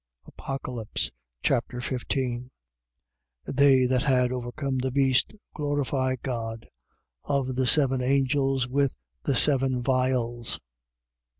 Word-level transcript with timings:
Apocalypse 0.25 1.11
Chapter 1.43 1.79
15 1.79 2.49
They 3.45 3.85
that 3.85 4.01
have 4.01 4.31
overcome 4.31 4.79
the 4.79 4.89
beast 4.89 5.35
glorify 5.53 6.15
God. 6.15 6.67
Of 7.25 7.55
the 7.55 7.67
seven 7.67 8.01
angels 8.01 8.67
with 8.67 8.95
the 9.25 9.35
seven 9.35 9.83
vials. 9.83 10.59